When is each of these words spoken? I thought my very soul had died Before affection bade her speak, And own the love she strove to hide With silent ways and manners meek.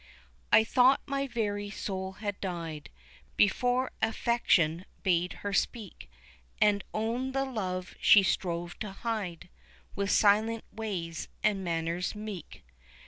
I 0.51 0.63
thought 0.63 1.01
my 1.05 1.27
very 1.27 1.69
soul 1.69 2.13
had 2.13 2.41
died 2.41 2.89
Before 3.37 3.91
affection 4.01 4.85
bade 5.03 5.33
her 5.45 5.53
speak, 5.53 6.09
And 6.59 6.83
own 6.91 7.33
the 7.33 7.45
love 7.45 7.93
she 8.01 8.23
strove 8.23 8.79
to 8.79 8.93
hide 8.93 9.47
With 9.95 10.09
silent 10.09 10.63
ways 10.73 11.27
and 11.43 11.63
manners 11.63 12.15
meek. 12.15 12.63